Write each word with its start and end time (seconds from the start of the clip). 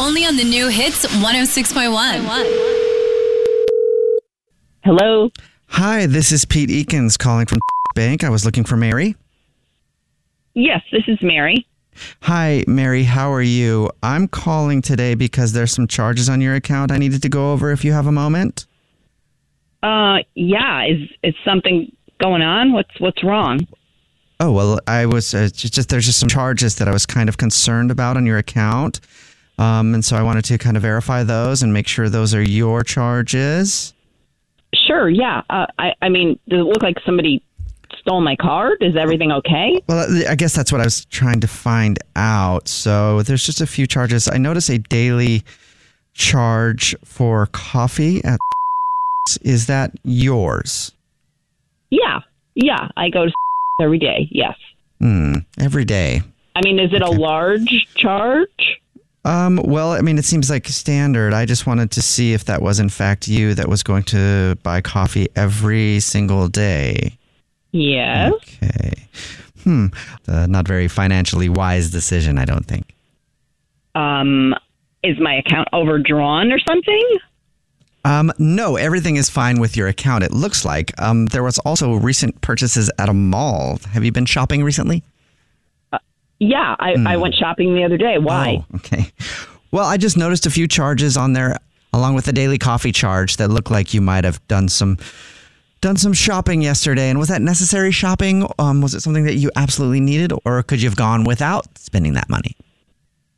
Only 0.00 0.24
on 0.24 0.36
the 0.36 0.44
new 0.44 0.68
hits 0.68 1.04
106.1. 1.06 2.24
Hello. 4.84 5.30
Hi, 5.66 6.06
this 6.06 6.30
is 6.30 6.44
Pete 6.44 6.70
Ekins 6.70 7.18
calling 7.18 7.46
from 7.46 7.58
Bank. 7.96 8.22
I 8.22 8.30
was 8.30 8.44
looking 8.44 8.62
for 8.62 8.76
Mary. 8.76 9.16
Yes, 10.54 10.82
this 10.92 11.02
is 11.08 11.18
Mary. 11.20 11.66
Hi, 12.22 12.62
Mary. 12.68 13.02
How 13.02 13.32
are 13.32 13.42
you? 13.42 13.90
I'm 14.02 14.28
calling 14.28 14.82
today 14.82 15.16
because 15.16 15.52
there's 15.52 15.72
some 15.72 15.88
charges 15.88 16.28
on 16.28 16.40
your 16.40 16.54
account 16.54 16.92
I 16.92 16.98
needed 16.98 17.22
to 17.22 17.28
go 17.28 17.52
over 17.52 17.72
if 17.72 17.84
you 17.84 17.92
have 17.92 18.06
a 18.06 18.12
moment. 18.12 18.66
Uh, 19.82 20.18
yeah. 20.36 20.84
Is 20.86 21.08
is 21.24 21.34
something 21.44 21.90
going 22.20 22.42
on? 22.42 22.72
What's 22.72 23.00
what's 23.00 23.24
wrong? 23.24 23.66
Oh, 24.40 24.52
well, 24.52 24.78
I 24.86 25.06
was 25.06 25.34
uh, 25.34 25.48
just, 25.52 25.74
just 25.74 25.88
there's 25.88 26.06
just 26.06 26.20
some 26.20 26.28
charges 26.28 26.76
that 26.76 26.86
I 26.86 26.92
was 26.92 27.04
kind 27.04 27.28
of 27.28 27.36
concerned 27.36 27.90
about 27.90 28.16
on 28.16 28.24
your 28.24 28.38
account. 28.38 29.00
Um, 29.58 29.94
and 29.94 30.04
so 30.04 30.16
I 30.16 30.22
wanted 30.22 30.44
to 30.46 30.58
kind 30.58 30.76
of 30.76 30.82
verify 30.82 31.24
those 31.24 31.62
and 31.62 31.72
make 31.72 31.88
sure 31.88 32.08
those 32.08 32.34
are 32.34 32.42
your 32.42 32.84
charges. 32.84 33.92
Sure. 34.86 35.08
Yeah. 35.08 35.42
Uh, 35.50 35.66
I 35.78 35.94
I 36.00 36.08
mean, 36.08 36.38
does 36.48 36.60
it 36.60 36.64
look 36.64 36.82
like 36.82 36.98
somebody 37.04 37.42
stole 37.98 38.20
my 38.20 38.36
card? 38.36 38.78
Is 38.80 38.96
everything 38.96 39.32
okay? 39.32 39.82
Well, 39.88 40.26
I 40.28 40.34
guess 40.34 40.54
that's 40.54 40.70
what 40.70 40.80
I 40.80 40.84
was 40.84 41.04
trying 41.06 41.40
to 41.40 41.48
find 41.48 41.98
out. 42.16 42.68
So 42.68 43.22
there's 43.22 43.44
just 43.44 43.60
a 43.60 43.66
few 43.66 43.86
charges. 43.86 44.28
I 44.28 44.38
notice 44.38 44.68
a 44.68 44.78
daily 44.78 45.42
charge 46.14 46.94
for 47.04 47.46
coffee 47.46 48.22
at 48.24 48.38
is 49.42 49.66
that 49.66 49.92
yours? 50.04 50.92
Yeah. 51.90 52.20
Yeah. 52.54 52.88
I 52.96 53.08
go 53.08 53.26
to 53.26 53.32
every 53.80 53.98
day. 53.98 54.28
Yes. 54.30 54.56
Hmm, 55.00 55.34
every 55.58 55.84
day. 55.84 56.22
I 56.56 56.60
mean, 56.62 56.78
is 56.78 56.92
it 56.92 57.02
a 57.02 57.10
large 57.10 57.86
charge? 57.94 58.77
Um, 59.28 59.60
well, 59.62 59.92
I 59.92 60.00
mean, 60.00 60.16
it 60.16 60.24
seems 60.24 60.48
like 60.48 60.66
standard. 60.68 61.34
I 61.34 61.44
just 61.44 61.66
wanted 61.66 61.90
to 61.90 62.00
see 62.00 62.32
if 62.32 62.46
that 62.46 62.62
was 62.62 62.80
in 62.80 62.88
fact 62.88 63.28
you 63.28 63.52
that 63.54 63.68
was 63.68 63.82
going 63.82 64.04
to 64.04 64.56
buy 64.62 64.80
coffee 64.80 65.28
every 65.36 66.00
single 66.00 66.48
day. 66.48 67.18
Yes. 67.72 68.32
Okay. 68.32 68.92
Hmm. 69.64 69.86
Uh, 70.26 70.46
not 70.46 70.66
very 70.66 70.88
financially 70.88 71.50
wise 71.50 71.90
decision, 71.90 72.38
I 72.38 72.46
don't 72.46 72.64
think. 72.64 72.94
Um, 73.94 74.54
is 75.02 75.18
my 75.20 75.34
account 75.34 75.68
overdrawn 75.74 76.50
or 76.50 76.58
something? 76.58 77.18
Um, 78.06 78.32
no, 78.38 78.76
everything 78.76 79.16
is 79.16 79.28
fine 79.28 79.60
with 79.60 79.76
your 79.76 79.88
account. 79.88 80.24
It 80.24 80.32
looks 80.32 80.64
like. 80.64 80.98
Um, 80.98 81.26
there 81.26 81.42
was 81.42 81.58
also 81.58 81.92
recent 81.96 82.40
purchases 82.40 82.90
at 82.98 83.10
a 83.10 83.14
mall. 83.14 83.78
Have 83.92 84.04
you 84.04 84.12
been 84.12 84.24
shopping 84.24 84.64
recently? 84.64 85.02
Yeah. 86.38 86.76
I 86.78 86.94
I 87.06 87.16
went 87.16 87.34
shopping 87.34 87.74
the 87.74 87.84
other 87.84 87.96
day. 87.96 88.18
Why? 88.18 88.64
Oh, 88.72 88.76
okay. 88.76 89.10
Well, 89.70 89.86
I 89.86 89.96
just 89.96 90.16
noticed 90.16 90.46
a 90.46 90.50
few 90.50 90.66
charges 90.66 91.16
on 91.16 91.34
there, 91.34 91.56
along 91.92 92.14
with 92.14 92.24
the 92.24 92.32
daily 92.32 92.58
coffee 92.58 92.92
charge, 92.92 93.36
that 93.36 93.48
look 93.48 93.70
like 93.70 93.92
you 93.92 94.00
might 94.00 94.24
have 94.24 94.46
done 94.48 94.68
some 94.68 94.98
done 95.80 95.96
some 95.96 96.12
shopping 96.12 96.62
yesterday. 96.62 97.10
And 97.10 97.18
was 97.18 97.28
that 97.28 97.42
necessary 97.42 97.92
shopping? 97.92 98.48
Um, 98.58 98.80
was 98.80 98.94
it 98.94 99.00
something 99.00 99.24
that 99.24 99.34
you 99.34 99.50
absolutely 99.56 100.00
needed, 100.00 100.32
or 100.44 100.62
could 100.62 100.80
you 100.80 100.88
have 100.88 100.96
gone 100.96 101.24
without 101.24 101.66
spending 101.78 102.14
that 102.14 102.28
money? 102.28 102.56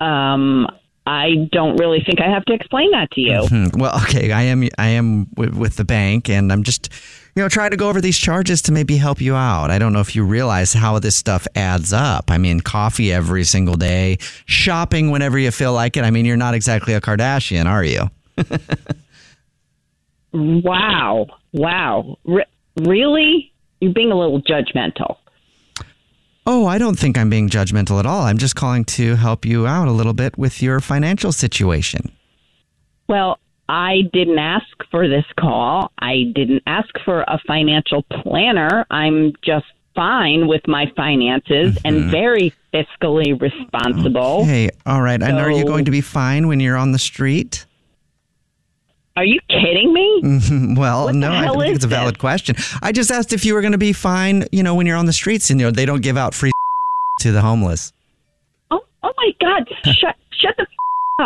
Um, 0.00 0.68
I 1.08 1.48
don't 1.52 1.76
really 1.76 2.02
think 2.04 2.20
I 2.20 2.30
have 2.30 2.44
to 2.44 2.52
explain 2.52 2.90
that 2.90 3.10
to 3.12 3.20
you. 3.20 3.46
Hmm. 3.46 3.66
Well, 3.74 3.96
okay, 4.02 4.30
I 4.30 4.42
am 4.42 4.68
I 4.76 4.88
am 4.88 5.26
with, 5.36 5.54
with 5.54 5.76
the 5.76 5.84
bank, 5.84 6.28
and 6.28 6.52
I'm 6.52 6.62
just 6.62 6.90
you 7.34 7.42
know 7.42 7.48
trying 7.48 7.70
to 7.70 7.78
go 7.78 7.88
over 7.88 8.00
these 8.00 8.18
charges 8.18 8.60
to 8.62 8.72
maybe 8.72 8.98
help 8.98 9.20
you 9.20 9.34
out. 9.34 9.70
I 9.70 9.78
don't 9.78 9.94
know 9.94 10.00
if 10.00 10.14
you 10.14 10.22
realize 10.22 10.74
how 10.74 10.98
this 10.98 11.16
stuff 11.16 11.46
adds 11.54 11.94
up. 11.94 12.30
I 12.30 12.36
mean, 12.36 12.60
coffee 12.60 13.10
every 13.10 13.44
single 13.44 13.76
day, 13.76 14.18
shopping 14.44 15.10
whenever 15.10 15.38
you 15.38 15.50
feel 15.50 15.72
like 15.72 15.96
it. 15.96 16.04
I 16.04 16.10
mean, 16.10 16.26
you're 16.26 16.36
not 16.36 16.52
exactly 16.52 16.92
a 16.92 17.00
Kardashian, 17.00 17.64
are 17.64 17.84
you? 17.84 18.10
Wow. 20.32 21.26
Wow. 21.52 22.18
Re- 22.24 22.44
really? 22.76 23.52
You're 23.80 23.92
being 23.92 24.12
a 24.12 24.18
little 24.18 24.42
judgmental. 24.42 25.16
Oh, 26.50 26.64
I 26.64 26.78
don't 26.78 26.98
think 26.98 27.18
I'm 27.18 27.28
being 27.28 27.50
judgmental 27.50 27.98
at 27.98 28.06
all. 28.06 28.22
I'm 28.22 28.38
just 28.38 28.56
calling 28.56 28.86
to 28.86 29.16
help 29.16 29.44
you 29.44 29.66
out 29.66 29.86
a 29.86 29.90
little 29.90 30.14
bit 30.14 30.38
with 30.38 30.62
your 30.62 30.80
financial 30.80 31.30
situation. 31.30 32.10
Well, 33.06 33.38
I 33.68 34.04
didn't 34.14 34.38
ask 34.38 34.66
for 34.90 35.06
this 35.08 35.26
call. 35.38 35.92
I 35.98 36.32
didn't 36.34 36.62
ask 36.66 36.88
for 37.04 37.20
a 37.20 37.38
financial 37.46 38.02
planner. 38.02 38.86
I'm 38.90 39.34
just 39.44 39.66
fine 39.94 40.48
with 40.48 40.66
my 40.66 40.90
finances 40.96 41.76
and 41.84 41.96
mm-hmm. 41.96 42.10
very 42.10 42.54
fiscally 42.72 43.38
responsible. 43.38 44.46
Hey, 44.46 44.70
all 44.86 45.02
right. 45.02 45.22
And 45.22 45.36
are 45.36 45.50
you 45.50 45.66
going 45.66 45.84
to 45.84 45.90
be 45.90 46.00
fine 46.00 46.48
when 46.48 46.60
you're 46.60 46.78
on 46.78 46.92
the 46.92 46.98
street? 46.98 47.66
Are 49.18 49.24
you 49.24 49.40
kidding 49.48 49.92
me? 49.92 50.74
Well, 50.78 51.06
What 51.06 51.16
no, 51.16 51.32
I 51.32 51.48
think 51.48 51.74
it's 51.74 51.84
a 51.84 51.88
valid 51.88 52.20
question. 52.20 52.54
I 52.80 52.92
just 52.92 53.10
asked 53.10 53.32
if 53.32 53.44
you 53.44 53.54
were 53.54 53.60
going 53.62 53.72
to 53.72 53.78
be 53.78 53.92
fine, 53.92 54.44
you 54.52 54.62
know, 54.62 54.76
when 54.76 54.86
you're 54.86 54.96
on 54.96 55.06
the 55.06 55.12
streets 55.12 55.50
and 55.50 55.58
you 55.58 55.66
know 55.66 55.72
they 55.72 55.84
don't 55.86 56.02
give 56.02 56.16
out 56.16 56.34
free 56.34 56.52
to 57.22 57.32
the 57.32 57.40
homeless. 57.40 57.92
Oh, 58.70 58.80
oh 59.02 59.12
my 59.16 59.30
God! 59.40 59.68
shut, 59.92 60.14
shut 60.30 60.54
the 60.56 60.62
f- 60.62 60.68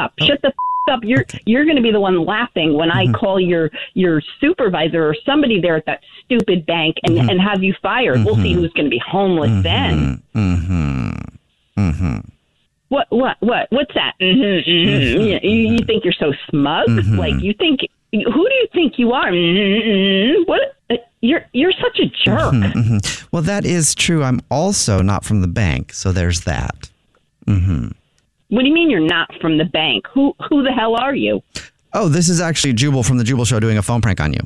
up! 0.00 0.14
Shut 0.20 0.40
the 0.40 0.48
f- 0.48 0.54
up! 0.90 1.00
You're 1.02 1.26
you're 1.44 1.64
going 1.64 1.76
to 1.76 1.82
be 1.82 1.92
the 1.92 2.00
one 2.00 2.24
laughing 2.24 2.72
when 2.78 2.90
I 2.90 3.12
call 3.12 3.38
your 3.38 3.70
your 3.92 4.22
supervisor 4.40 5.06
or 5.06 5.14
somebody 5.26 5.60
there 5.60 5.76
at 5.76 5.84
that 5.84 6.00
stupid 6.24 6.64
bank 6.64 6.96
and 7.02 7.18
and 7.18 7.38
have 7.42 7.62
you 7.62 7.74
fired. 7.82 8.24
We'll 8.24 8.36
see 8.36 8.54
who's 8.54 8.72
going 8.72 8.86
to 8.86 8.90
be 8.90 9.02
homeless 9.06 9.62
then. 9.62 10.22
Mm-hmm. 10.34 11.12
Mm-hmm. 11.78 12.18
What 12.92 13.06
what 13.08 13.38
what 13.40 13.68
what's 13.70 13.94
that? 13.94 14.12
Mm-hmm, 14.20 14.70
mm-hmm. 14.70 15.46
You, 15.46 15.72
you 15.72 15.78
think 15.86 16.04
you're 16.04 16.12
so 16.12 16.34
smug? 16.50 16.90
Like 17.16 17.42
you 17.42 17.54
think 17.54 17.80
who 18.12 18.20
do 18.20 18.54
you 18.54 18.68
think 18.74 18.98
you 18.98 19.12
are? 19.12 19.30
Mm-hmm. 19.30 20.42
What 20.42 20.76
uh, 20.90 20.96
you're 21.22 21.46
you're 21.54 21.72
such 21.72 21.98
a 22.00 22.06
jerk. 22.22 22.52
Well, 23.32 23.40
that 23.40 23.64
is 23.64 23.94
true. 23.94 24.22
I'm 24.22 24.42
also 24.50 25.00
not 25.00 25.24
from 25.24 25.40
the 25.40 25.48
bank, 25.48 25.94
so 25.94 26.12
there's 26.12 26.42
that. 26.42 26.90
What 28.50 28.60
do 28.60 28.68
you 28.68 28.74
mean 28.74 28.90
you're 28.90 29.00
not 29.00 29.30
from 29.40 29.56
the 29.56 29.64
bank? 29.64 30.06
Who 30.12 30.34
who 30.50 30.62
the 30.62 30.72
hell 30.72 30.94
are 30.94 31.14
you? 31.14 31.42
Oh, 31.94 32.08
this 32.08 32.28
is 32.28 32.42
actually 32.42 32.74
Jubal 32.74 33.02
from 33.02 33.16
the 33.16 33.24
Jubal 33.24 33.46
Show 33.46 33.58
doing 33.58 33.78
a 33.78 33.82
phone 33.82 34.02
prank 34.02 34.20
on 34.20 34.34
you. 34.34 34.40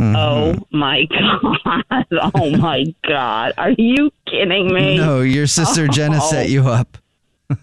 Mm-hmm. 0.00 0.16
Oh 0.16 0.54
Oh 0.58 0.66
my 0.76 1.06
god! 1.06 2.06
Oh 2.34 2.50
my 2.56 2.84
god! 3.08 3.52
Are 3.56 3.70
you 3.70 4.10
kidding 4.26 4.72
me? 4.72 4.96
No, 4.98 5.20
your 5.22 5.46
sister 5.46 5.88
Jenna 5.88 6.18
Oh. 6.22 6.30
set 6.30 6.48
you 6.50 6.68
up. 6.68 6.98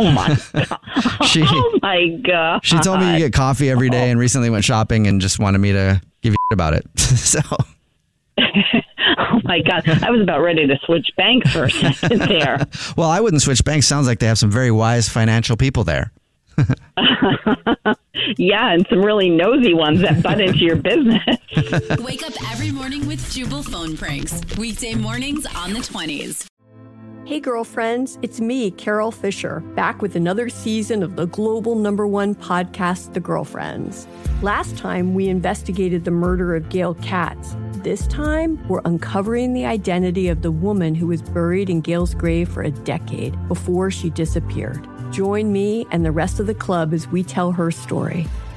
Oh 0.00 0.10
my 0.12 0.36
god! 0.52 1.24
She 1.26 1.42
oh 1.44 1.78
my 1.82 2.08
god! 2.22 2.60
she 2.64 2.78
told 2.80 3.00
me 3.00 3.12
you 3.14 3.18
get 3.18 3.32
coffee 3.32 3.70
every 3.70 3.88
day 3.88 4.10
and 4.10 4.20
recently 4.20 4.50
went 4.50 4.64
shopping 4.64 5.06
and 5.06 5.20
just 5.20 5.38
wanted 5.38 5.58
me 5.58 5.72
to 5.72 6.00
give 6.20 6.32
you 6.34 6.38
about 6.52 6.74
it. 6.74 6.86
so 6.98 7.40
Oh 8.38 9.40
my 9.44 9.60
god! 9.62 9.88
I 10.04 10.10
was 10.10 10.20
about 10.20 10.40
ready 10.42 10.66
to 10.66 10.78
switch 10.84 11.08
banks 11.16 11.50
for 11.50 11.64
a 11.64 11.70
second 11.70 12.20
there. 12.20 12.66
well, 12.96 13.08
I 13.08 13.20
wouldn't 13.20 13.40
switch 13.42 13.64
banks. 13.64 13.86
Sounds 13.86 14.06
like 14.06 14.18
they 14.18 14.26
have 14.26 14.38
some 14.38 14.50
very 14.50 14.70
wise 14.70 15.08
financial 15.08 15.56
people 15.56 15.84
there. 15.84 16.12
Yeah, 18.36 18.72
and 18.72 18.86
some 18.88 19.04
really 19.04 19.30
nosy 19.30 19.74
ones 19.74 20.00
that 20.02 20.22
butt 20.22 20.40
into 20.40 20.58
your 20.58 20.76
business. 20.76 21.22
Wake 22.00 22.26
up 22.26 22.34
every 22.50 22.70
morning 22.70 23.06
with 23.06 23.32
Jubal 23.32 23.62
phone 23.62 23.96
pranks. 23.96 24.40
Weekday 24.56 24.94
mornings 24.94 25.46
on 25.56 25.72
the 25.72 25.80
20s. 25.80 26.46
Hey, 27.28 27.40
girlfriends, 27.40 28.18
it's 28.22 28.40
me, 28.40 28.70
Carol 28.70 29.10
Fisher, 29.10 29.60
back 29.76 30.00
with 30.00 30.16
another 30.16 30.48
season 30.48 31.02
of 31.02 31.16
the 31.16 31.26
global 31.26 31.74
number 31.74 32.06
one 32.06 32.34
podcast, 32.34 33.12
The 33.12 33.20
Girlfriends. 33.20 34.08
Last 34.40 34.78
time, 34.78 35.12
we 35.12 35.28
investigated 35.28 36.06
the 36.06 36.10
murder 36.10 36.56
of 36.56 36.70
Gail 36.70 36.94
Katz. 36.94 37.54
This 37.82 38.06
time, 38.06 38.66
we're 38.66 38.80
uncovering 38.86 39.52
the 39.52 39.66
identity 39.66 40.28
of 40.28 40.40
the 40.40 40.50
woman 40.50 40.94
who 40.94 41.08
was 41.08 41.20
buried 41.20 41.68
in 41.68 41.82
Gail's 41.82 42.14
grave 42.14 42.48
for 42.48 42.62
a 42.62 42.70
decade 42.70 43.36
before 43.46 43.90
she 43.90 44.08
disappeared. 44.08 44.88
Join 45.18 45.50
me 45.50 45.84
and 45.90 46.04
the 46.04 46.12
rest 46.12 46.38
of 46.38 46.46
the 46.46 46.54
club 46.54 46.94
as 46.94 47.08
we 47.08 47.24
tell 47.24 47.50
her 47.50 47.72
story. 47.72 48.28